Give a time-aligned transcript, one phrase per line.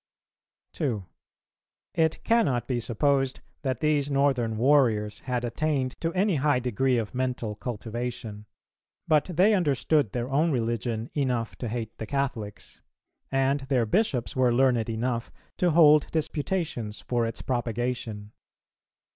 [0.73, 1.05] 2.
[1.93, 7.13] It cannot be supposed that these northern warriors had attained to any high degree of
[7.13, 8.47] mental cultivation;
[9.07, 12.81] but they understood their own religion enough to hate the Catholics,
[13.31, 18.31] and their bishops were learned enough to hold disputations for its propagation.